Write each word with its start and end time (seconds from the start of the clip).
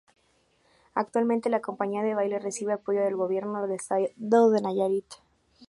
Actualmente, 0.95 1.47
la 1.51 1.61
compañía 1.61 2.01
de 2.01 2.15
baile 2.15 2.39
recibe 2.39 2.73
apoyo 2.73 3.01
del 3.03 3.15
gobierno 3.15 3.61
del 3.61 3.73
estado 3.79 4.49
de 4.49 4.59
Nayarit. 4.59 5.13